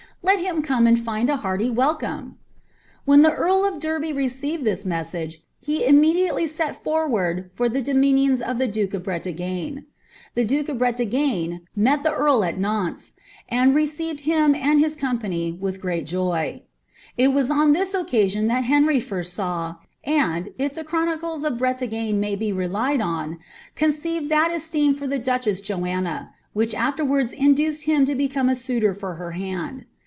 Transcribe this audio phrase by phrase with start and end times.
[0.23, 2.33] Let him come and find a hearty wdcome
[3.05, 7.81] .""'When the eari of Derby received this message, he imme diately set forward for the
[7.81, 9.79] dominions of the duke of Bretagne.
[10.35, 13.13] The dake of Bretagne' met the earl at Nantes,
[13.49, 16.61] and received him and his com pany with great joy.
[17.17, 22.13] It was on this occasion that Henry first saw, and, if the chronicles of Bretagne
[22.19, 23.39] may be relied on,
[23.73, 28.93] conceived that esteem for the dochess Joanna, which afterwards induced him to become a suitor
[28.93, 29.85] for her hand.